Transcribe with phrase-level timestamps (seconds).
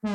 [0.00, 0.14] Bonjour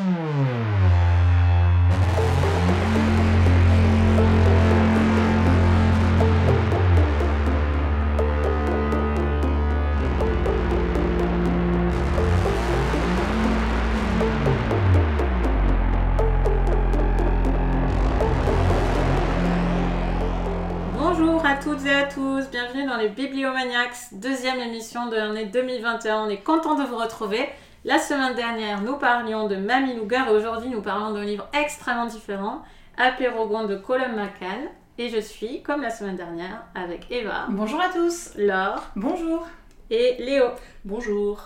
[21.46, 26.24] à toutes et à tous, bienvenue dans les Bibliomaniacs, deuxième émission de l'année 2021.
[26.24, 27.50] On est content de vous retrouver.
[27.86, 32.06] La semaine dernière, nous parlions de Mamie Lugar et aujourd'hui, nous parlons d'un livre extrêmement
[32.06, 32.62] différent,
[32.98, 34.70] Apérogon de Colum McCann.
[34.98, 38.32] Et je suis, comme la semaine dernière, avec Eva, Bonjour à tous.
[38.38, 39.46] Laure Bonjour.
[39.90, 40.46] et Léo.
[40.86, 41.42] Bonjour.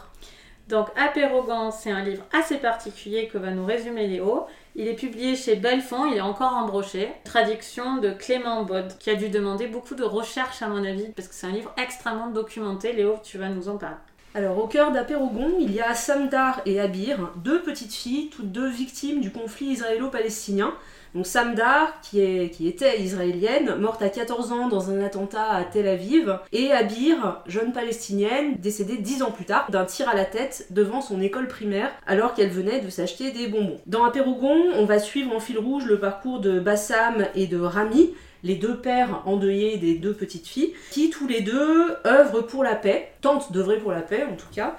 [0.68, 4.46] Donc Apérogan, c'est un livre assez particulier que va nous résumer Léo.
[4.76, 7.14] Il est publié chez Belfond, il est encore en brochet.
[7.24, 11.30] Traduction de Clément Bod, qui a dû demander beaucoup de recherche à mon avis, parce
[11.30, 12.94] que c'est un livre extrêmement documenté.
[12.94, 13.96] Léo, tu vas nous en parler.
[14.38, 18.70] Alors, au cœur d'Apérogon, il y a Samdar et Abir, deux petites filles, toutes deux
[18.70, 20.76] victimes du conflit israélo-palestinien.
[21.16, 25.64] Donc, Samdar, qui, est, qui était israélienne, morte à 14 ans dans un attentat à
[25.64, 30.26] Tel Aviv, et Abir, jeune palestinienne, décédée 10 ans plus tard d'un tir à la
[30.26, 33.80] tête devant son école primaire alors qu'elle venait de s'acheter des bonbons.
[33.86, 38.14] Dans Apérogon, on va suivre en fil rouge le parcours de Bassam et de Rami,
[38.44, 42.76] les deux pères endeuillés des deux petites filles, qui tous les deux œuvrent pour la
[42.76, 44.78] paix, tentent d'œuvrer pour la paix en tout cas,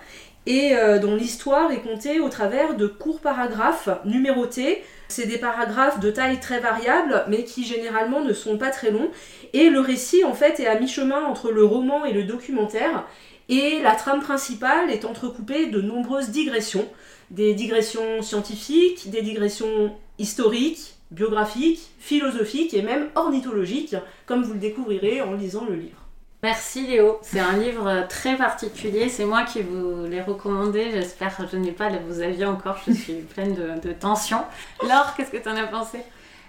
[0.48, 4.82] et euh, dont l'histoire est contée au travers de courts paragraphes numérotés.
[5.08, 9.10] C'est des paragraphes de taille très variable, mais qui généralement ne sont pas très longs.
[9.52, 13.06] Et le récit, en fait, est à mi-chemin entre le roman et le documentaire.
[13.50, 16.88] Et la trame principale est entrecoupée de nombreuses digressions.
[17.30, 25.20] Des digressions scientifiques, des digressions historiques, biographiques, philosophiques et même ornithologiques, comme vous le découvrirez
[25.20, 26.08] en lisant le livre.
[26.42, 31.42] Merci Léo, c'est un livre très particulier, c'est moi qui vous l'ai recommandé, j'espère que
[31.50, 34.44] je n'ai pas vous aviez encore, je suis pleine de, de tension.
[34.83, 35.98] Laure, qu'est-ce que tu en as pensé?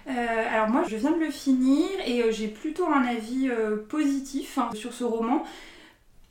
[0.08, 0.12] Euh,
[0.52, 4.58] alors moi, je viens de le finir et euh, j'ai plutôt un avis euh, positif
[4.58, 5.44] hein, sur ce roman.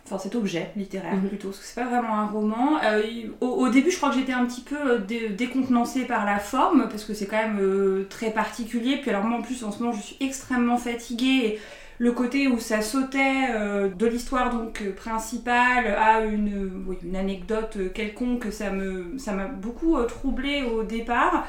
[0.06, 1.28] Enfin, cet objet littéraire Mhm.
[1.28, 2.80] plutôt, parce que c'est pas vraiment un roman.
[2.84, 3.04] Euh,
[3.42, 6.40] au, au début, je crois que j'étais un petit peu euh, dé- décontenancée par la
[6.40, 8.98] forme, parce que c'est quand même euh, très particulier.
[8.98, 11.26] Puis alors moi, en plus, en ce moment, je suis extrêmement fatiguée.
[11.46, 11.60] Et
[12.00, 17.90] le côté où ça sautait euh, de l'histoire donc euh, principale à une, anecdote euh,
[17.90, 21.46] quelconque, ça me m'a beaucoup troublée au départ.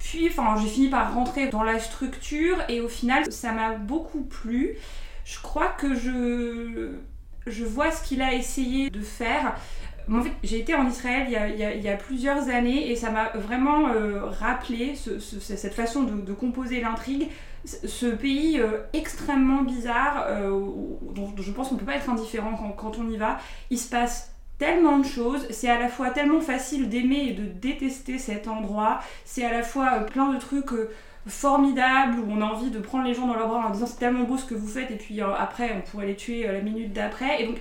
[0.00, 4.22] Puis, enfin, j'ai fini par rentrer dans la structure et au final, ça m'a beaucoup
[4.22, 4.74] plu.
[5.24, 9.54] Je crois que je, vois ce qu'il a essayé de faire.
[10.42, 13.84] J'ai été en Israël il y a, plusieurs années et ça m'a vraiment
[14.40, 17.28] rappelé ce- ce- cette façon de composer l'intrigue.
[17.64, 20.50] Ce pays euh, extrêmement bizarre, euh,
[21.14, 23.38] dont je pense qu'on peut pas être indifférent quand, on y va.
[23.70, 27.46] Il se passe tellement de choses, c'est à la fois tellement facile d'aimer et de
[27.46, 30.70] détester cet endroit, c'est à la fois euh, plein de trucs
[31.26, 33.98] formidables où on a envie de prendre les gens dans leurs bras en disant c'est
[33.98, 36.92] tellement beau ce que vous faites et puis après on pourrait les tuer la minute
[36.92, 37.56] d'après et donc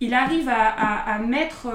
[0.00, 1.68] il, arrive à, mettre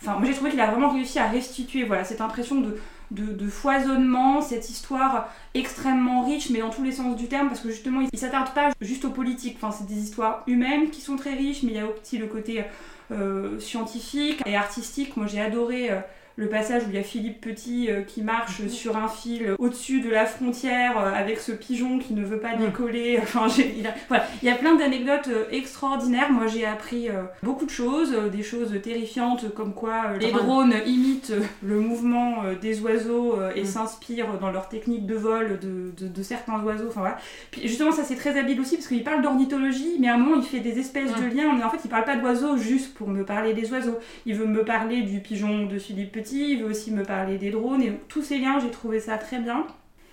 [0.00, 2.78] enfin moi j'ai trouvé qu'il a vraiment réussi à restituer voilà cette impression de,
[3.10, 7.70] de, foisonnement cette histoire extrêmement riche mais dans tous les sens du terme parce que
[7.70, 9.58] justement il, il s'attarde pas juste aux politiques.
[9.60, 12.26] Enfin c'est des histoires humaines qui sont très riches mais il y a aussi le
[12.26, 12.64] côté
[13.10, 15.16] euh, scientifique et artistique.
[15.16, 16.00] Moi j'ai adoré euh,
[16.38, 20.00] le passage où il y a Philippe Petit euh, qui marche sur un fil au-dessus
[20.00, 23.18] de la frontière euh, avec ce pigeon qui ne veut pas décoller.
[23.22, 24.24] Enfin, il, a, voilà.
[24.42, 26.30] il y a plein d'anecdotes euh, extraordinaires.
[26.30, 27.08] Moi, j'ai appris
[27.42, 31.32] beaucoup de choses, des choses terrifiantes comme quoi les drones imitent
[31.62, 33.66] le mouvement des oiseaux et Mm.
[33.66, 36.86] s'inspirent dans leur technique de vol de, de- de certains oiseaux.
[36.88, 37.18] Enfin voilà.
[37.50, 40.36] Puis justement, ça c'est très habile aussi parce qu'il parle d'ornithologie, mais à un moment
[40.36, 41.52] il fait des espèces de liens.
[41.56, 43.98] Mais en fait, il parle pas d'oiseaux juste pour me parler des oiseaux.
[44.26, 47.50] Il veut me parler du pigeon de Philippe Petit, il veut aussi me parler des
[47.50, 49.66] drones, et tous ces liens, j'ai trouvé ça très bien.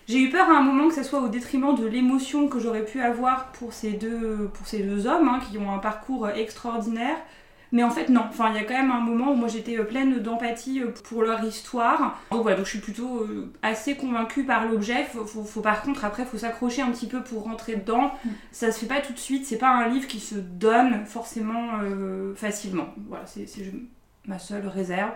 [0.07, 2.85] J'ai eu peur à un moment que ça soit au détriment de l'émotion que j'aurais
[2.85, 7.17] pu avoir pour ces deux, pour ces deux hommes hein, qui ont un parcours extraordinaire.
[7.71, 8.23] Mais en fait, non.
[8.29, 11.23] Enfin, il y a quand même un moment où moi j'étais pleine d'empathie euh, pour
[11.23, 12.19] leur histoire.
[12.31, 15.05] Donc voilà, donc je suis plutôt euh, assez convaincue par l'objet.
[15.05, 18.11] Faut, par contre, après, faut s'accrocher un petit peu pour rentrer dedans.
[18.51, 19.45] Ça se fait pas tout de suite.
[19.45, 22.87] C'est pas un livre qui se donne forcément euh, facilement.
[23.09, 23.47] Voilà, c'est
[24.25, 25.11] ma seule réserve.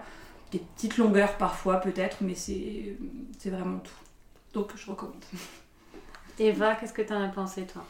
[0.52, 2.96] Des petites longueurs parfois, peut-être, mais c'est
[3.38, 3.92] c'est vraiment tout.
[4.54, 5.24] Donc je recommande.
[6.40, 7.86] Eva, qu'est-ce que tu en as pensé toi?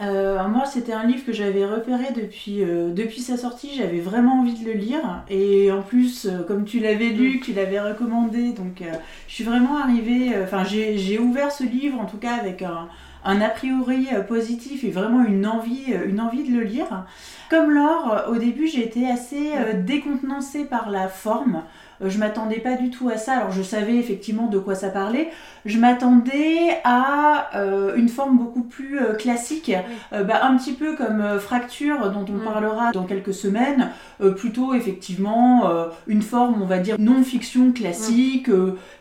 [0.00, 3.74] Euh, moi, c'était un livre que j'avais repéré depuis, euh, depuis sa sortie.
[3.76, 5.22] J'avais vraiment envie de le lire.
[5.28, 8.92] Et en plus, euh, comme tu l'avais lu, tu l'avais recommandé, donc euh,
[9.28, 10.32] je suis vraiment arrivée.
[10.42, 12.88] Enfin, j'ai j'ai ouvert ce livre, en tout cas, avec un,
[13.24, 17.06] un a priori euh, positif et vraiment une envie, euh, une envie de le lire.
[17.48, 21.62] Comme Laure, au début, j'ai été assez euh, décontenancée par la forme.
[22.04, 23.34] Euh, je m'attendais pas du tout à ça.
[23.34, 25.30] Alors je savais effectivement de quoi ça parlait.
[25.64, 29.72] Je m'attendais à euh, une forme beaucoup plus euh, classique,
[30.12, 33.90] bah, un petit peu comme Fracture dont on parlera dans quelques semaines.
[34.36, 35.70] plutôt effectivement
[36.06, 38.48] une forme, on va dire, non-fiction classique,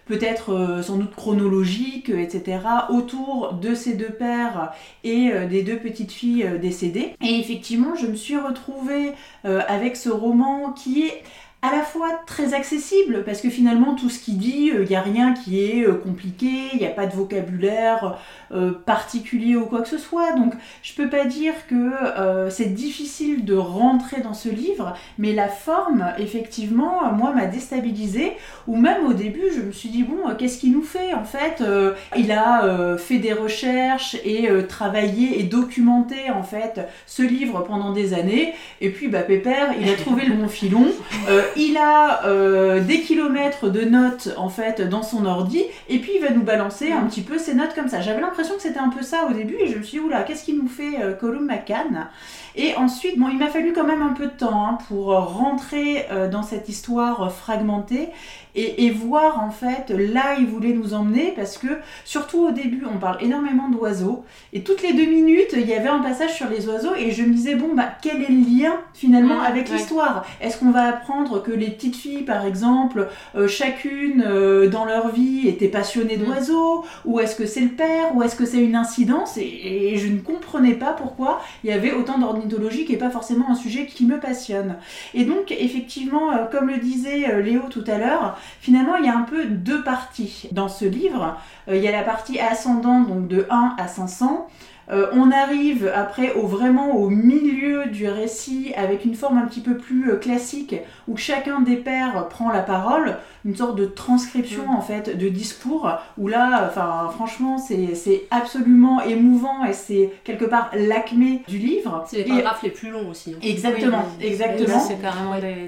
[0.05, 2.59] peut-être sans doute chronologique, etc.
[2.89, 4.71] autour de ces deux pères
[5.03, 7.15] et des deux petites filles décédées.
[7.21, 9.11] Et effectivement, je me suis retrouvée
[9.43, 11.23] avec ce roman qui est
[11.63, 14.97] à la fois très accessible parce que finalement tout ce qu'il dit, il euh, n'y
[14.97, 18.17] a rien qui est euh, compliqué, il n'y a pas de vocabulaire
[18.53, 20.33] euh, particulier ou quoi que ce soit.
[20.33, 21.91] Donc je peux pas dire que
[22.49, 28.33] c'est difficile de rentrer dans ce livre, mais la forme effectivement moi m'a déstabilisée.
[28.67, 31.63] Ou même au début je me suis dit bon qu'est-ce qu'il nous fait en fait
[32.17, 38.13] Il a fait des recherches et travaillé et documenté en fait ce livre pendant des
[38.13, 38.53] années.
[38.81, 40.87] Et puis bah Pépère il a trouvé le bon filon
[41.55, 46.21] il a euh, des kilomètres de notes en fait dans son ordi et puis il
[46.21, 48.01] va nous balancer un petit peu ses notes comme ça.
[48.01, 50.23] J'avais l'impression que c'était un peu ça au début et je me suis dit oula
[50.23, 52.07] qu'est-ce qu'il nous fait euh, Colum McCann
[52.55, 56.05] Et ensuite bon il m'a fallu quand même un peu de temps hein, pour rentrer
[56.11, 58.09] euh, dans cette histoire fragmentée
[58.55, 61.67] et, voir en fait là il voulait nous emmener parce que
[62.05, 64.23] surtout au début on parle énormément d'oiseaux
[64.53, 67.23] et toutes les deux minutes il y avait un passage sur les oiseaux et je
[67.23, 70.25] me disais bon bah quel est le lien finalement mmh, avec l'histoire?
[70.39, 75.09] Est-ce qu'on va apprendre que les petites filles par exemple euh, chacune euh, dans leur
[75.09, 76.23] vie était passionnée mmh.
[76.23, 80.07] d'oiseaux ou est-ce que c'est le père ou est-ce que c'est une incidence et, je
[80.07, 84.05] ne comprenais pas pourquoi il y avait autant d'ornithologie n'est pas forcément un sujet qui
[84.05, 84.75] me passionne.
[85.13, 89.17] Et donc effectivement euh, comme le disait Léo tout à l'heure Finalement, il y a
[89.17, 91.37] un peu deux parties dans ce livre.
[91.67, 94.47] Euh, il y a la partie ascendant, donc de 1 à 500.
[94.91, 99.61] Euh, on arrive après au vraiment au milieu du récit avec une forme un petit
[99.61, 100.75] peu plus euh, classique
[101.07, 104.75] où chacun des pères prend la parole, une sorte de transcription mm.
[104.75, 110.69] en fait de discours où là, enfin franchement c'est absolument émouvant et c'est quelque part
[110.75, 112.03] l'acmé du livre.
[112.07, 113.31] C'est les paragraphes les plus longs aussi.
[113.31, 113.39] Hein.
[113.41, 114.67] Exactement, exactement.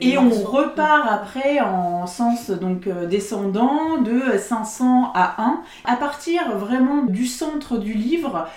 [0.01, 6.57] et on repart après en sens donc euh, descendant de 500 à 1 à partir
[6.57, 8.47] vraiment du centre du livre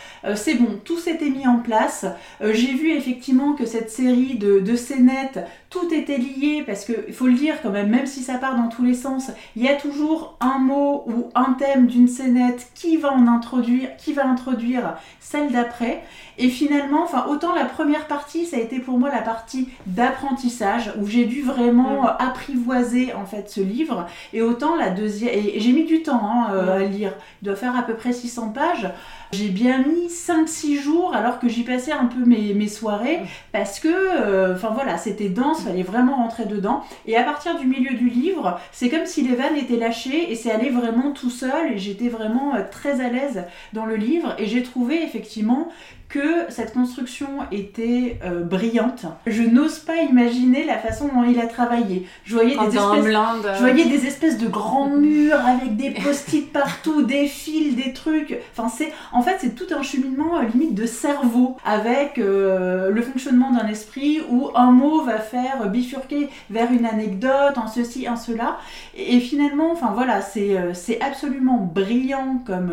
[0.49, 2.07] c'est bon, tout s'était mis en place.
[2.41, 7.13] Euh, j'ai vu effectivement que cette série de, de scénettes, tout était lié parce qu'il
[7.13, 9.69] faut le dire quand même, même si ça part dans tous les sens, il y
[9.69, 14.27] a toujours un mot ou un thème d'une scénette qui va en introduire, qui va
[14.27, 16.03] introduire celle d'après.
[16.39, 20.93] Et finalement, enfin autant la première partie, ça a été pour moi la partie d'apprentissage
[21.01, 25.73] où j'ai dû vraiment apprivoiser en fait ce livre, et autant la deuxième, et j'ai
[25.73, 27.13] mis du temps hein, euh, à lire,
[27.43, 28.89] il doit faire à peu près 600 pages.
[29.31, 33.21] J'ai bien mis 5-6 jours alors que j'y passais un peu mes, mes soirées
[33.53, 36.83] parce que, euh, enfin voilà, c'était dense, fallait vraiment rentrer dedans.
[37.07, 40.35] Et à partir du milieu du livre, c'est comme si les vannes étaient lâchées et
[40.35, 43.45] c'est allé vraiment tout seul et j'étais vraiment euh, très à l'aise
[43.75, 44.35] dans le livre.
[44.39, 45.69] Et j'ai trouvé effectivement
[46.09, 49.07] que cette construction était euh, brillante.
[49.27, 52.07] Je n'ose pas imaginer la façon dont il a travaillé.
[52.25, 53.05] Je voyais, des espèces,
[53.55, 58.39] je voyais des espèces de grands murs avec des post-it partout, des fils, des trucs.
[58.53, 63.03] Enfin, c'est, en fait, c'est tout un cheminement euh, limite de cerveau avec euh, le
[63.03, 68.17] fonctionnement d'un esprit où un mot va faire bifurquer vers une anecdote, en ceci, en
[68.17, 68.59] cela.
[68.97, 72.73] Et, finalement, enfin voilà, c'est, c'est absolument brillant comme,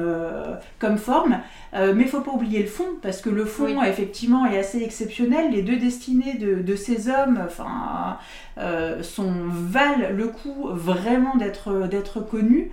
[0.79, 1.39] comme forme.
[1.75, 4.81] Euh, mais il faut pas oublier le fond, parce que le fond, effectivement, est assez
[4.81, 5.51] exceptionnel.
[5.51, 8.17] Les deux destinées de, ces hommes enfin,
[8.57, 12.71] euh, sont, valent le coup vraiment d'être connus.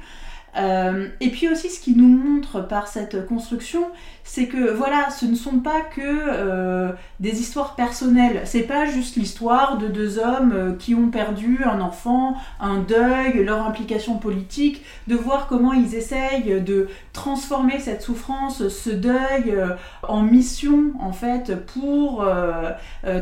[0.56, 3.86] Euh, et puis aussi, ce qui nous montre par cette construction,
[4.24, 8.42] c'est que voilà, ce ne sont pas que euh, des histoires personnelles.
[8.44, 13.44] C'est pas juste l'histoire de deux hommes euh, qui ont perdu un enfant, un deuil,
[13.44, 19.54] leur implication politique, de voir comment ils essayent de transformer cette souffrance, ce deuil,
[20.02, 22.24] en mission en fait pour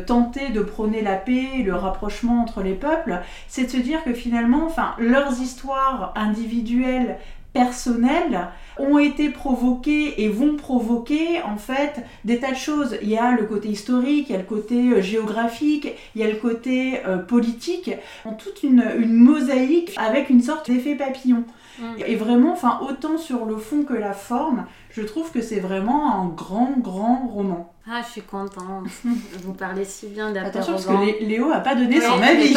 [0.06, 3.20] tenter de prôner la paix, le rapprochement entre les peuples.
[3.48, 7.19] C'est de se dire que finalement, enfin, leurs histoires individuelles
[7.52, 12.96] personnels ont été provoqués et vont provoquer en fait des tas de choses.
[13.02, 16.24] Il y a le côté historique, il y a le côté euh, géographique, il y
[16.24, 17.90] a le côté euh, politique,
[18.24, 21.44] en toute une, mosaïque avec une sorte d'effet papillon.
[21.78, 21.84] Mm.
[22.06, 26.14] Et vraiment, enfin, autant sur le fond que la forme, je trouve que c'est vraiment
[26.14, 27.72] un grand, grand roman.
[27.90, 28.86] Ah, je suis contente.
[29.42, 30.62] Vous parlez si bien d'Apérogan.
[30.62, 32.54] Attention, parce que Léo a pas donné son avis.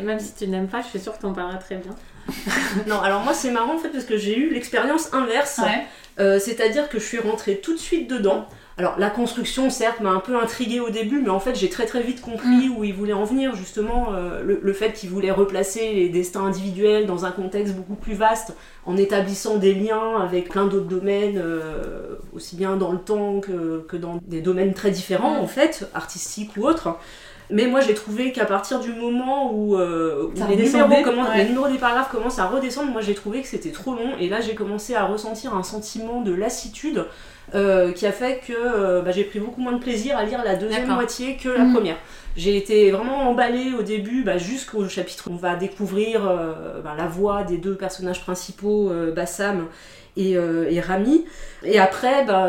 [0.04, 1.92] Même si tu n'aimes pas, je suis sûre que tu en parleras très bien.
[2.86, 5.60] non, alors moi c'est marrant en fait parce que j'ai eu l'expérience inverse.
[6.18, 8.46] Euh, C'est-à-dire que je suis rentrée tout de suite dedans.
[8.78, 11.86] Alors la construction, certes, m'a un peu intriguée au début, mais en fait j'ai très
[11.86, 15.30] très vite compris où il voulait en venir, justement, euh, le, le fait qu'il voulait
[15.30, 18.54] replacer les destins individuels dans un contexte beaucoup plus vaste,
[18.84, 23.82] en établissant des liens avec plein d'autres domaines, euh, aussi bien dans le temps que,
[23.88, 25.44] que dans des domaines très différents, Mm.
[25.44, 26.98] en fait, artistiques ou autres.
[27.50, 31.38] Mais moi j'ai trouvé qu'à partir du moment où, euh, où les, numéros commencent- ouais.
[31.38, 34.28] les numéros des paragraphes commencent à redescendre, moi j'ai trouvé que c'était trop long et
[34.28, 37.04] là j'ai commencé à ressentir un sentiment de lassitude
[37.54, 40.42] euh, qui a fait que euh, bah, j'ai pris beaucoup moins de plaisir à lire
[40.44, 41.72] la deuxième moitié que la Mm.
[41.74, 41.96] première.
[42.36, 46.94] J'ai été vraiment emballée au début bah, jusqu'au chapitre où on va découvrir euh, bah,
[46.98, 49.66] la voix des deux personnages principaux, Bassam
[50.16, 51.24] et, euh, et Rami.
[51.62, 52.48] Et après, bah,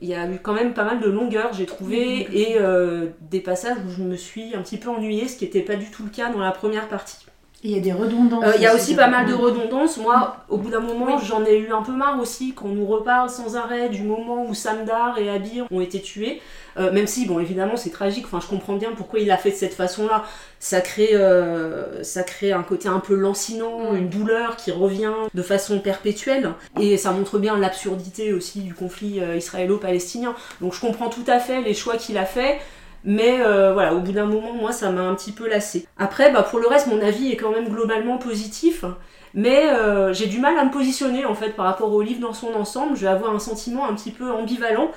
[0.00, 3.40] il y a eu quand même pas mal de longueur, j'ai trouvé, et euh, des
[3.40, 6.04] passages où je me suis un petit peu ennuyée, ce qui n'était pas du tout
[6.04, 7.26] le cas dans la première partie.
[7.68, 8.44] Il y a des redondances.
[8.44, 9.40] Euh, Il y a aussi pas mal de Mm.
[9.40, 9.96] redondances.
[9.96, 13.28] Moi, au bout d'un moment, j'en ai eu un peu marre aussi qu'on nous reparle
[13.28, 16.40] sans arrêt du moment où Samdar et Abir ont été tués.
[16.78, 18.26] Euh, même si, bon, évidemment, c'est tragique.
[18.26, 20.22] Enfin, je comprends bien pourquoi il l'a fait de cette façon-là.
[20.60, 23.96] Ça crée, euh, ça crée un côté un peu lancinant, Mm.
[23.96, 26.52] une douleur qui revient de façon perpétuelle.
[26.80, 30.34] Et ça montre bien l'absurdité aussi du conflit israélo-palestinien.
[30.60, 32.60] Donc, je comprends tout à fait les choix qu'il a fait.
[33.06, 35.86] Mais euh, voilà, au bout d'un moment, moi, ça m'a un petit peu lassé.
[35.96, 38.84] Après, bah, pour le reste, mon avis est quand même globalement positif.
[39.32, 42.32] Mais euh, j'ai du mal à me positionner en fait par rapport au livre dans
[42.32, 42.96] son ensemble.
[42.96, 44.90] Je vais avoir un sentiment un petit peu ambivalent.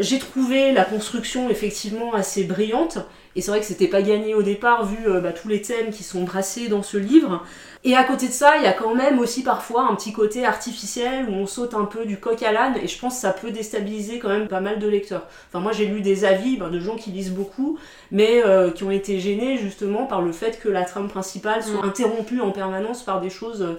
[0.00, 2.98] J'ai trouvé la construction effectivement assez brillante.
[3.36, 5.90] Et c'est vrai que c'était pas gagné au départ vu euh, bah, tous les thèmes
[5.90, 7.44] qui sont brassés dans ce livre.
[7.86, 10.46] Et à côté de ça, il y a quand même aussi parfois un petit côté
[10.46, 13.32] artificiel où on saute un peu du coq à l'âne et je pense que ça
[13.32, 15.26] peut déstabiliser quand même pas mal de lecteurs.
[15.48, 17.78] Enfin moi j'ai lu des avis ben, de gens qui lisent beaucoup
[18.10, 21.82] mais euh, qui ont été gênés justement par le fait que la trame principale soit
[21.82, 21.88] Mm.
[21.88, 23.78] interrompue en permanence par des choses euh,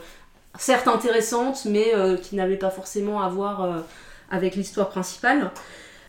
[0.59, 3.83] certes intéressantes mais euh, qui n'avaient pas forcément à voir
[4.29, 5.49] avec l'histoire principale.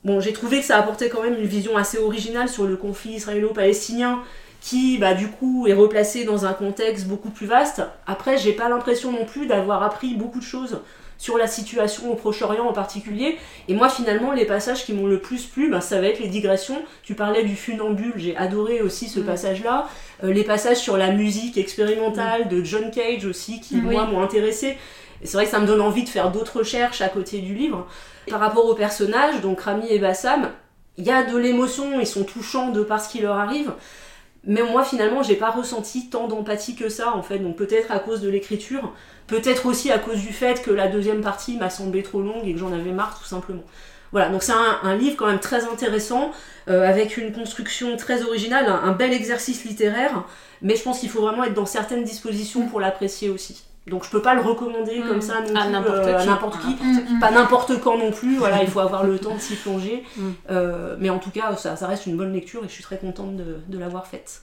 [0.06, 3.14] Bon, j'ai trouvé que ça apportait quand même une vision assez originale sur le conflit
[3.14, 4.20] israélo-palestinien
[4.60, 7.82] qui, bah, du coup, est replacé dans un contexte beaucoup plus vaste.
[8.06, 10.78] Après, j'ai pas l'impression non plus d'avoir appris beaucoup de choses
[11.18, 13.36] sur la situation au Proche-Orient en particulier.
[13.66, 16.28] Et moi, finalement, les passages qui m'ont le plus plu, bah, ça va être les
[16.28, 16.80] digressions.
[17.02, 19.25] Tu parlais du funambule, j'ai adoré aussi ce Mm.
[19.25, 19.88] passage-là.
[20.22, 24.76] Euh, les passages sur la musique expérimentale de John Cage aussi, qui, moi, m'ont intéressé.
[25.22, 27.54] Et c'est vrai que ça me donne envie de faire d'autres recherches à côté du
[27.54, 27.86] livre.
[28.28, 30.50] Par rapport aux personnages, donc Rami et Bassam,
[30.99, 33.73] il y a de l'émotion, ils sont touchants de par ce qui leur arrive.
[34.45, 37.38] Mais moi, finalement, j'ai pas ressenti tant d'empathie que ça, en fait.
[37.38, 38.92] Donc peut-être à cause de l'écriture,
[39.26, 42.52] peut-être aussi à cause du fait que la deuxième partie m'a semblé trop longue et
[42.52, 43.64] que j'en avais marre, tout simplement.
[44.12, 46.30] Voilà, donc c'est un, livre quand même très intéressant,
[46.68, 50.25] euh, avec une construction très originale, un bel exercice littéraire,
[50.62, 53.64] mais je pense qu'il faut vraiment être dans certaines dispositions pour l'apprécier aussi.
[53.87, 55.09] Donc je peux pas le recommander Mm.
[55.09, 56.26] comme ça non À n'importe euh, à qui.
[56.28, 56.75] n'importe qui.
[57.21, 60.02] Pas n'importe quand non plus, voilà, il faut avoir le temps de s'y plonger.
[60.16, 60.23] Mm.
[60.50, 62.99] Euh, mais en tout cas, ça, ça reste une bonne lecture et je suis très
[62.99, 64.43] contente de, de l'avoir faite.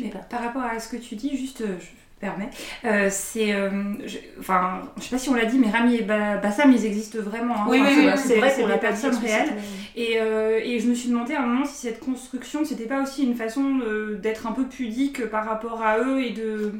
[0.00, 2.50] Mais par rapport à ce que tu dis, juste, euh, je me permets,
[2.84, 3.54] euh, c'est.
[3.54, 3.70] euh,
[4.04, 6.84] je- Enfin, je sais pas si on l'a dit, mais Rami et Ba- Bassam, ils
[6.84, 7.54] existent vraiment.
[7.54, 7.66] hein.
[7.68, 9.52] Enfin, c'est- c'est qu'on des l'a pas dit personnes réelles.
[9.96, 13.02] Et, euh, et je me suis demandé à un moment si cette construction, c'était pas
[13.02, 16.72] aussi une façon euh, d'être un peu pudique par rapport à eux et de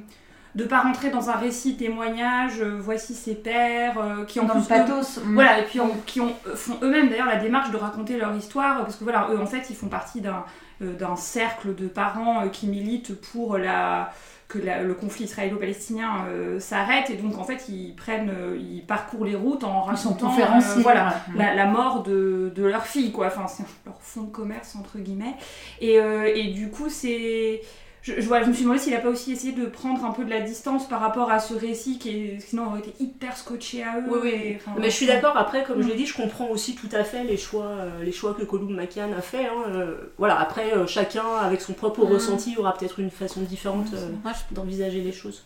[0.55, 4.55] de pas rentrer dans un récit témoignage, euh, voici ses pères, euh, qui en Dans
[4.55, 5.19] plus eux- pathos.
[5.25, 5.35] mm.
[5.35, 8.79] voilà, et puis qui ont, euh, font eux-mêmes d'ailleurs la démarche de raconter leur histoire,
[8.83, 10.45] parce que voilà, eux en fait ils font partie d'un
[10.81, 14.13] d'un cercle de parents qui militent pour la,
[14.49, 18.85] que la- le conflit israélo-palestinien euh, s'arrête, et donc en fait ils prennent, euh, ils
[18.85, 23.29] parcourent les routes en racontant euh, voilà, la, la mort de, de leur fille, quoi.
[23.29, 25.37] Enfin, c'est leur fonds de commerce, entre guillemets.
[25.81, 27.63] Et, et du coup, c'est.
[28.07, 30.11] Je, je, voilà, je me suis demandé s'il a pas aussi essayé de prendre un
[30.11, 33.35] peu de la distance par rapport à ce récit qui est, sinon aurait été hyper
[33.35, 34.05] scotché à eux.
[34.09, 34.29] Oui, oui.
[34.31, 35.83] et, enfin, Mais je suis d'accord, après, comme Mm.
[35.85, 38.45] je l'ai dit, je comprends aussi tout à fait les choix, euh, les choix que
[38.45, 39.47] Colum Makian a fait.
[39.47, 42.13] hein, euh, voilà, après, euh, chacun, avec son propre Mm.
[42.13, 44.11] ressenti, aura peut-être une façon différente euh,
[44.51, 45.43] d'envisager les choses.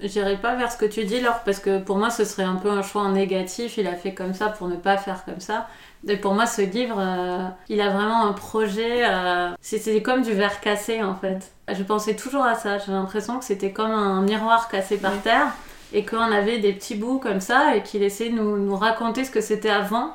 [0.00, 2.56] J'irai pas vers ce que tu dis, Laure, parce que pour moi, ce serait un
[2.56, 3.78] peu un choix négatif.
[3.78, 5.68] Il a fait comme ça pour ne pas faire comme ça.
[6.08, 9.04] Et pour moi, ce livre, euh, il a vraiment un projet.
[9.06, 11.52] euh, C'était comme du verre cassé, en fait.
[11.72, 12.78] Je pensais toujours à ça.
[12.78, 15.18] J'ai l'impression que c'était comme un miroir cassé par Oui.
[15.22, 15.46] terre
[15.92, 19.24] et qu'on avait des petits bouts comme ça et qu'il essayait de nous, nous raconter
[19.24, 20.12] ce que c'était avant.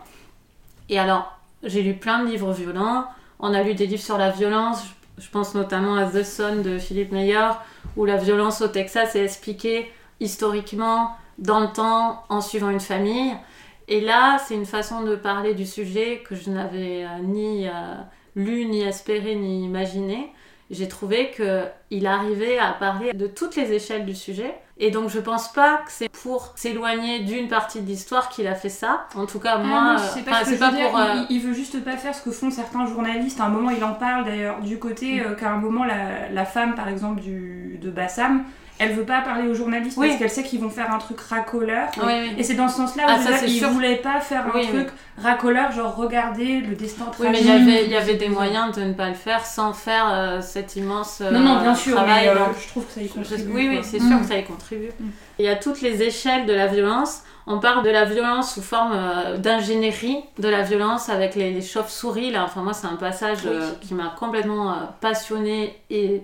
[0.89, 3.05] Et alors, j'ai lu plein de livres violents.
[3.39, 4.83] On a lu des livres sur la violence.
[5.17, 7.49] Je, pense notamment à The Son de Philippe Meyer,
[7.99, 9.91] où la violence au Texas est expliquée
[10.21, 13.33] historiquement, dans le temps, en suivant une famille.
[13.89, 17.71] Et là, c'est une façon de parler du sujet que je n'avais euh, ni euh,
[18.37, 20.31] lu, ni espéré, ni imaginé.
[20.69, 25.19] J'ai trouvé qu'il arrivait à parler de toutes les échelles du sujet Et donc je
[25.19, 29.07] pense pas que c'est pour s'éloigner d'une partie de l'histoire qu'il a fait ça.
[29.15, 30.97] En tout cas, moi, Ah non, euh, c'est pas, ce pas pour.
[30.97, 33.39] euh, il, il veut juste pas faire ce que font certains journalistes.
[33.41, 36.45] À un moment, il en parle d'ailleurs du côté euh, qu'à un moment, la, la
[36.45, 38.43] femme, par exemple, du, de Bassam,
[38.79, 40.07] elle veut pas parler aux journalistes Oui.
[40.07, 41.89] parce qu'elle sait qu'ils vont faire un truc racoleur.
[41.97, 42.33] Oui, oui.
[42.37, 43.69] Et c'est dans ce sens-là Ah, où je ça, veux c'est dire, il sûr.
[43.69, 44.87] voulait pas faire un Oui, truc
[45.21, 47.31] racoleur, genre regarder le destin Oui, tragique.
[47.31, 49.73] mais il y avait, il y avait des moyens de ne pas le faire sans
[49.73, 52.25] faire euh, cet immense euh, Non, non, bien sûr, travail.
[52.33, 53.51] mais euh, je trouve que ça y contribue.
[53.53, 54.21] oui, oui, c'est sûr Mm.
[54.21, 54.89] que ça y contribue.
[55.39, 57.21] Il y a toutes les échelles de la violence.
[57.47, 61.61] On parle de la violence sous forme euh, d'ingénierie, de la violence avec les, les
[61.61, 62.31] chauves-souris.
[62.31, 63.49] Là, enfin moi, c'est un passage Oui.
[63.51, 66.21] euh, qui m'a complètement passionnée et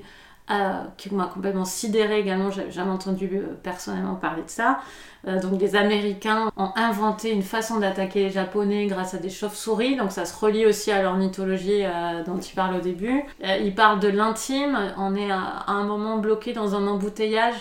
[0.51, 2.51] euh, qui m'a complètement sidérée également.
[2.51, 4.79] J'avais jamais entendu euh, personnellement parler de ça.
[5.27, 9.95] Euh, donc les Américains ont inventé une façon d'attaquer les Japonais grâce à des chauves-souris.
[9.95, 11.81] Donc ça se relie aussi à leur mythologie
[12.27, 13.23] dont ils parlent au début.
[13.41, 14.77] Ils parlent de l'intime.
[14.99, 17.55] On est à, un moment bloqué dans un embouteillage.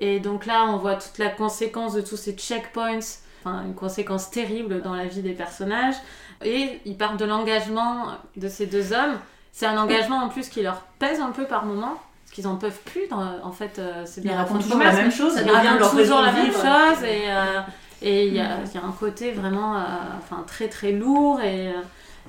[0.00, 3.00] Et donc là, on voit toute la conséquence de tous ces checkpoints.
[3.44, 5.96] Une conséquence terrible dans la vie des personnages.
[6.42, 8.06] Et ils parlent de l'engagement
[8.38, 9.18] de ces deux hommes.
[9.52, 12.00] C'est un engagement en plus qui leur pèse un peu par moment.
[12.32, 13.06] Qu'ils en peuvent plus.
[13.10, 15.34] dans- en fait, euh, c'est Ils bien racontent raconté toujours la même chose.
[15.34, 17.60] ça il devient revient leur raison toujours la même chose et euh,
[18.04, 19.80] et il y, a il y a un côté vraiment euh,
[20.18, 21.72] enfin très très lourd et, euh,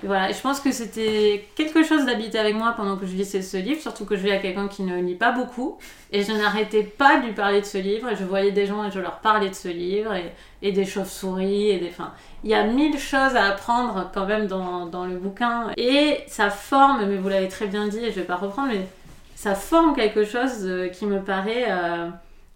[0.03, 3.13] et voilà et je pense que c'était quelque chose d'habiter avec moi pendant que je
[3.15, 5.77] lisais ce livre surtout que je vis à quelqu'un qui ne lit pas beaucoup
[6.11, 8.83] et je n'arrêtais pas de lui parler de ce livre et je voyais des gens
[8.85, 10.31] et je leur parlais de ce livre et,
[10.61, 12.11] et des chauves-souris et des enfin
[12.43, 16.49] il y a mille choses à apprendre quand même dans, dans le bouquin et ça
[16.51, 18.85] forme mais vous l'avez très bien dit et je vais pas reprendre mais
[19.43, 22.09] ça forme quelque chose euh, qui me paraît euh,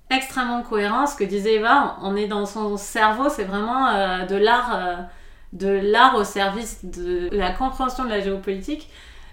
[0.10, 1.06] extrêmement cohérent.
[1.06, 5.10] Ce que disait Eva, on est dans son cerveau, c'est vraiment euh, de l'art,
[5.52, 8.90] de l'art au service de la compréhension de la géopolitique.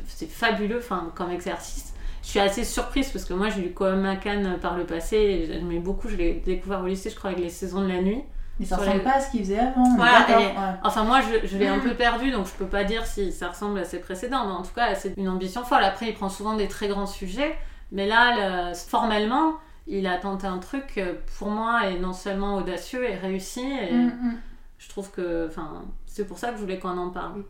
[0.09, 1.95] C'est fabuleux, enfin, comme exercice.
[2.25, 5.79] Je suis assez surprise parce que moi j'ai lu Cohen Macan par le passé, j'aimais
[5.79, 8.25] beaucoup, je l'ai découvert au lycée, je crois, avec les saisons de la nuit.
[8.61, 9.97] Mais ça ressemble les- pas à ce qu'ils faisaient avant.
[9.97, 10.53] Voilà, d'accord, et- ouais.
[10.85, 11.83] Enfin, moi, je, je l'ai un Mm.
[11.83, 14.63] peu perdu, donc je peux pas dire si ça ressemble à ses précédents, mais en
[14.63, 15.83] tout cas, c'est une ambition folle.
[15.83, 17.57] Après, il prend souvent des très grands sujets,
[17.91, 19.55] mais là, le- formellement,
[19.87, 21.01] il a tenté un truc
[21.39, 24.39] pour moi est non seulement audacieux et réussi, et Mm, mm.
[24.79, 27.43] je trouve que, enfin, c'est pour ça que je voulais qu'on en parle.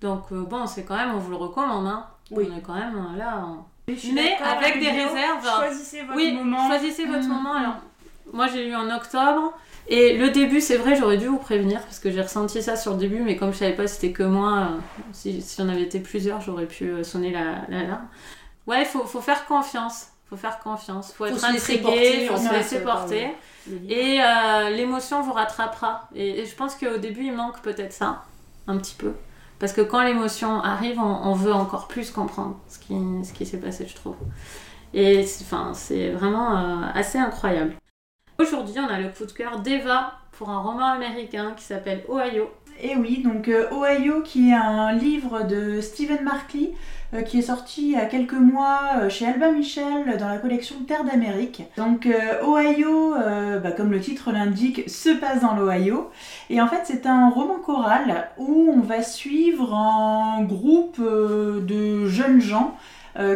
[0.00, 2.06] Donc euh, bon, c'est quand même, on vous le recommande, hein.
[2.30, 2.48] Oui.
[2.52, 3.44] On est quand même euh, là.
[3.88, 3.94] Mais
[4.42, 6.66] avec des vidéo, réserves, Choisissez votre oui, moment.
[6.66, 7.54] choisissez votre moment.
[7.54, 7.76] Alors,
[8.32, 9.52] moi, j'ai lu en octobre.
[9.88, 12.92] Et le début, c'est vrai, j'aurais dû vous prévenir parce que j'ai ressenti ça sur
[12.92, 14.78] le début, mais comme je savais pas c'était que moi, euh,
[15.12, 18.08] si, si on avait été plusieurs, j'aurais pu euh, sonner la l'alarme.
[18.66, 20.08] Ouais, il faut, faut faire confiance.
[20.28, 21.12] faut faire confiance.
[21.12, 23.28] faut, Faut être intrigué, faut se laisser porter.
[23.66, 23.84] livre.
[23.88, 26.08] Et euh, l'émotion vous rattrapera.
[26.14, 28.24] Et, et je pense qu'au début, il manque peut-être ça,
[28.66, 29.12] un petit peu.
[29.60, 33.46] Parce que quand l'émotion arrive, on, on veut encore plus comprendre ce qui, ce qui
[33.46, 34.16] s'est passé, je trouve.
[34.94, 37.74] Et c'est- enfin, c'est vraiment euh, assez incroyable.
[38.38, 42.50] Aujourd'hui, on a le coup de cœur d'Eva pour un roman américain qui s'appelle Ohio.
[42.82, 46.72] Et oui, donc euh, Ohio, qui est un livre de Stephen Markley,
[47.14, 50.36] euh, qui est sorti il y a quelques mois euh, chez Albin Michel dans la
[50.36, 51.62] collection Terre d'Amérique.
[51.78, 52.06] Donc
[52.46, 53.14] Ohio,
[53.62, 56.10] bah, comme le titre l'indique, se passe dans l'Ohio.
[56.50, 62.42] Et en fait, c'est un roman choral où on va suivre un groupe de jeunes
[62.42, 62.76] gens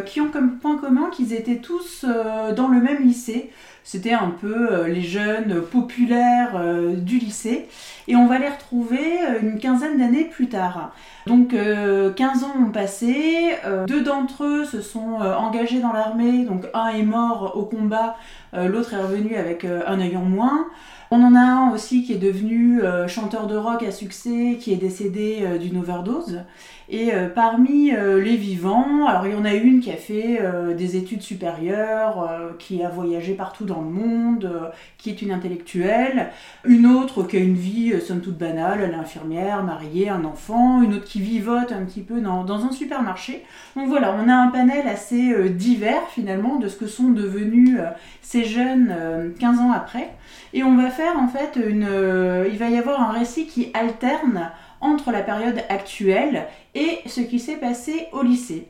[0.05, 3.51] qui ont comme point commun qu'ils étaient tous dans le même lycée.
[3.91, 7.67] C'était un peu euh, les jeunes populaires euh, du lycée
[8.07, 10.91] et on va les retrouver euh, une quinzaine d'années plus tard.
[11.27, 15.93] Donc euh, 15 ans ont passé, euh, deux d'entre eux se sont euh, engagés dans
[15.93, 18.15] l'armée, donc un est mort au combat,
[18.53, 20.67] l'autre est revenu avec un œil en moins.
[21.09, 24.77] On en a un aussi qui est devenu chanteur de rock à succès, qui est
[24.77, 26.41] décédé d'une overdose.
[26.89, 30.41] Et parmi les vivants, alors il y en a une qui a fait
[30.75, 34.51] des études supérieures, qui a voyagé partout dans le monde,
[34.97, 36.31] qui est une intellectuelle,
[36.65, 40.81] une autre qui a une vie euh, somme toute banale, elle est mariée, un enfant,
[40.81, 43.45] une autre qui vivote un petit peu dans, dans un supermarché.
[43.75, 47.77] Donc voilà, on a un panel assez euh, divers finalement de ce que sont devenus
[47.79, 47.89] euh,
[48.21, 50.09] ces jeunes euh, 15 ans après.
[50.53, 51.87] Et on va faire en fait une...
[52.51, 54.51] il va y avoir un récit qui alterne
[54.81, 58.67] entre la période actuelle et ce qui s'est passé au lycée.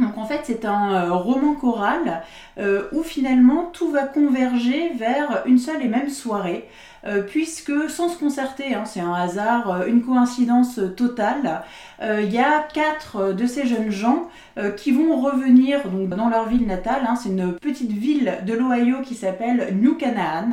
[0.00, 2.22] Donc en fait c'est un euh, roman choral
[2.58, 6.68] euh, où finalement tout va converger vers une seule et même soirée,
[7.06, 11.62] euh, puisque sans se concerter, hein, c'est un hasard, une coïncidence totale,
[12.02, 14.28] il y a quatre de ces jeunes gens
[14.78, 19.14] qui vont revenir dans leur ville natale, hein, c'est une petite ville de l'Ohio qui
[19.14, 20.50] s'appelle New Canaan,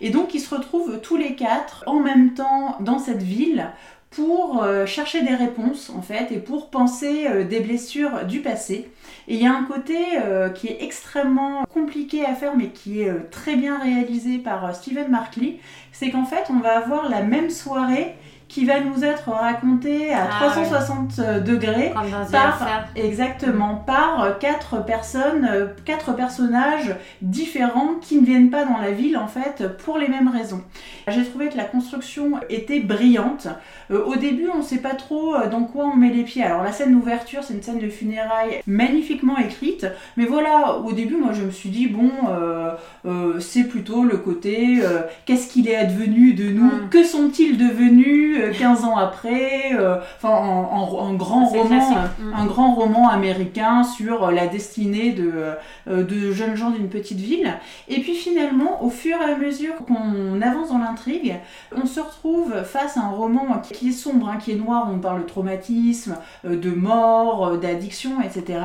[0.00, 3.66] et donc ils se retrouvent tous les quatre en même temps dans cette ville
[4.16, 8.90] pour euh, chercher des réponses en fait et pour penser euh, des blessures du passé.
[9.28, 13.02] Et il y a un côté euh, qui est extrêmement compliqué à faire mais qui
[13.02, 15.58] est très bien réalisé par Steven Markley,
[15.92, 18.14] c'est qu'en fait on va avoir la même soirée
[18.48, 21.92] qui va nous être raconté à 360 ah degrés
[22.30, 25.48] par exactement par quatre personnes,
[25.84, 30.28] quatre personnages différents qui ne viennent pas dans la ville en fait pour les mêmes
[30.28, 30.62] raisons.
[31.08, 33.48] J'ai trouvé que la construction était brillante.
[33.90, 36.42] Euh, au début, on ne sait pas trop euh, dans quoi on met les pieds.
[36.42, 41.16] Alors la scène d'ouverture, c'est une scène de funérailles magnifiquement écrite, mais voilà, au début,
[41.16, 44.80] moi je me suis dit bon, euh, c'est plutôt le côté
[45.24, 46.88] qu'est-ce qu'il est advenu de nous, mm.
[46.90, 48.35] que sont-ils devenus?
[48.58, 49.72] 15 ans après,
[50.16, 52.34] enfin en, grand roman, mm.
[52.34, 55.52] un grand roman américain sur la destinée de,
[55.86, 57.54] de jeunes gens d'une petite ville.
[57.88, 61.34] Et puis finalement, au fur et à mesure qu'on avance dans l'intrigue,
[61.74, 64.98] on se retrouve face à un roman qui est sombre, hein, qui est noir, on
[64.98, 68.60] parle de traumatisme, euh, de mort, euh, d'addiction, etc.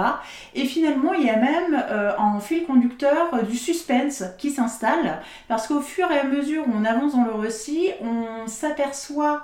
[0.56, 5.68] Et finalement, il y a même euh, en fil conducteur du suspense qui s'installe, parce
[5.68, 9.44] qu'au fur et à mesure où on avance dans le récit, on s'aperçoit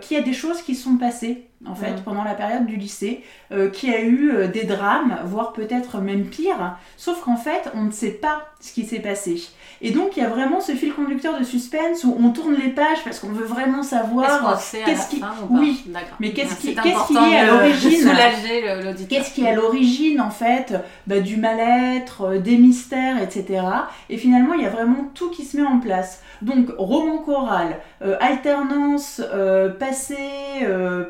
[0.00, 2.02] qu'il y a des choses qui sont passées en fait, mm.
[2.04, 3.22] pendant la période du lycée,
[3.52, 7.84] euh, qui a eu euh, des drames, voire peut-être même pire, sauf qu'en fait, on
[7.84, 9.42] ne sait pas ce qui s'est passé.
[9.80, 12.70] Et donc, il y a vraiment ce fil conducteur de suspense où on tourne les
[12.70, 15.22] pages parce qu'on veut vraiment savoir qu'est-ce qui...
[15.50, 15.84] Oui,
[16.20, 18.12] mais qu'est-ce qui, qu'est-ce qui est à l'origine
[19.08, 20.74] Qu'est-ce qui est à l'origine, en fait,
[21.06, 23.62] bah, du mal-être, euh, des mystères, etc.
[24.08, 26.22] Et finalement, il y a vraiment tout qui se met en place.
[26.42, 27.78] Donc, roman choral,
[28.20, 29.22] alternance,
[29.78, 30.16] passé,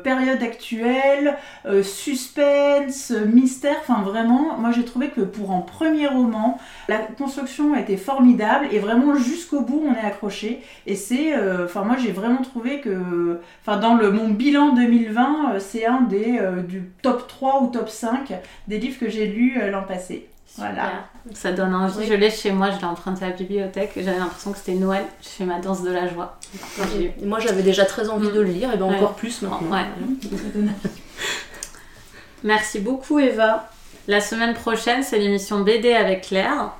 [0.03, 6.57] période actuel, euh, suspense, mystère, enfin vraiment, moi j'ai trouvé que pour un premier roman,
[6.87, 10.61] la construction était formidable et vraiment jusqu'au bout on est accroché.
[10.85, 15.53] Et c'est, euh, enfin moi j'ai vraiment trouvé que, enfin dans le, mon bilan 2020,
[15.55, 18.33] euh, c'est un des du top 3 ou top 5
[18.67, 20.27] des livres que j'ai lus l'an passé.
[20.57, 21.05] Voilà.
[21.33, 22.05] Ça donne envie.
[22.05, 23.93] Je l'ai chez moi, je l'ai emprunté à la bibliothèque.
[23.95, 25.05] J'avais l'impression que c'était Noël.
[25.21, 26.37] Je fais ma danse de la joie.
[27.23, 29.67] moi, j'avais déjà très envie de le lire, et bien encore plus maintenant.
[32.43, 33.69] Merci beaucoup, Eva.
[34.07, 36.73] La semaine prochaine, c'est l'émission BD avec Claire.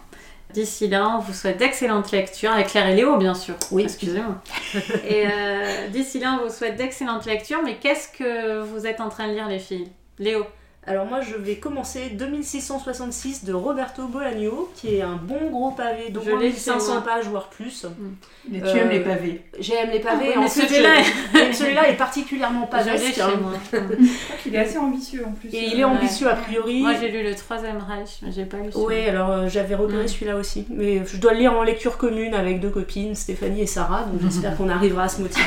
[0.54, 3.56] D'ici là, on vous souhaite d'excellentes lectures, avec Claire et Léo, bien sûr.
[3.72, 3.84] Oui.
[3.84, 4.36] Excusez-moi.
[5.08, 7.62] et euh, d'ici là, on vous souhaite d'excellentes lectures.
[7.64, 9.88] Mais qu'est-ce que vous êtes en train de lire, les filles?
[10.20, 10.46] Léo
[10.86, 16.10] alors moi je vais commencer 2666 de Roberto Bolaño, qui est un bon gros pavé
[16.10, 17.86] d'au moins 1500 pages voire plus.
[18.50, 20.36] Mais tu aimes les euh, pavés J'aime les pavés.
[20.36, 21.96] en celui-là est...
[21.96, 23.20] particulièrement pavesque.
[23.20, 23.40] Hein.
[24.46, 25.50] il est assez ambitieux en plus.
[25.54, 26.82] Et il est ambitieux a priori.
[26.82, 28.70] Moi j'ai lu le troisième Reich, mais j'ai pas lu.
[28.76, 32.34] Oui, alors euh, j'avais repéré celui-là aussi, mais je dois le lire en lecture commune
[32.34, 35.46] avec deux copines, Stéphanie et Sarah, donc j'espère qu'on arrivera à se motiver.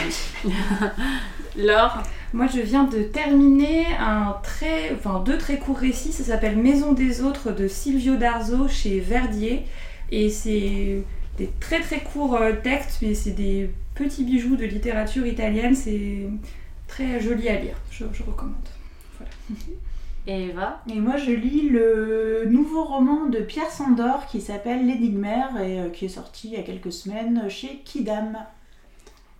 [1.56, 1.98] Laure?
[2.34, 6.12] Moi, je viens de terminer un très, enfin, deux très courts récits.
[6.12, 9.64] Ça s'appelle Maison des autres de Silvio Darzo chez Verdier.
[10.10, 11.02] Et c'est
[11.38, 15.74] des très très courts euh, textes, mais c'est des petits bijoux de littérature italienne.
[15.74, 16.28] C'est
[16.88, 17.76] très joli à lire.
[17.90, 18.54] Je, recommande.
[19.18, 19.32] Voilà.
[20.28, 20.82] Et Eva?
[20.90, 25.88] Et moi, je lis le nouveau roman de Pierre Sandor qui s'appelle L'énigmaire et euh,
[25.88, 28.36] qui est sorti il y a quelques semaines chez Kidam.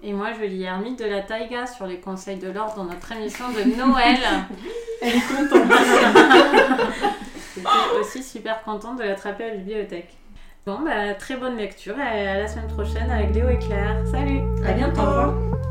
[0.03, 3.11] Et moi, je lis Hermite de la Taïga sur les conseils de l'ordre dans notre
[3.13, 4.19] émission de Noël.
[5.03, 5.73] Elle est contente.
[7.57, 10.15] J'étais aussi super contente de l'attraper à la bibliothèque.
[10.67, 14.05] Bon, bah, très bonne lecture et à la semaine prochaine avec Léo et Claire.
[14.11, 15.66] Salut À bientôt